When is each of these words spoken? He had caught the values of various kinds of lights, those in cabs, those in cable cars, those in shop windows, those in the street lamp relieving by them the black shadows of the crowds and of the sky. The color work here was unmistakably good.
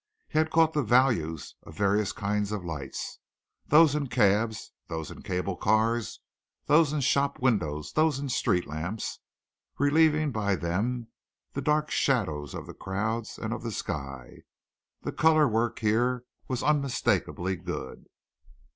He 0.27 0.39
had 0.39 0.49
caught 0.49 0.73
the 0.73 0.81
values 0.81 1.53
of 1.61 1.77
various 1.77 2.11
kinds 2.11 2.51
of 2.51 2.65
lights, 2.65 3.19
those 3.67 3.93
in 3.93 4.07
cabs, 4.07 4.71
those 4.87 5.11
in 5.11 5.21
cable 5.21 5.55
cars, 5.55 6.21
those 6.65 6.91
in 6.91 7.01
shop 7.01 7.39
windows, 7.39 7.93
those 7.93 8.17
in 8.17 8.25
the 8.25 8.29
street 8.31 8.65
lamp 8.65 9.01
relieving 9.77 10.31
by 10.31 10.55
them 10.55 11.09
the 11.53 11.61
black 11.61 11.91
shadows 11.91 12.55
of 12.55 12.65
the 12.65 12.73
crowds 12.73 13.37
and 13.37 13.53
of 13.53 13.61
the 13.61 13.71
sky. 13.71 14.41
The 15.03 15.11
color 15.11 15.47
work 15.47 15.77
here 15.77 16.25
was 16.47 16.63
unmistakably 16.63 17.55
good. 17.55 18.07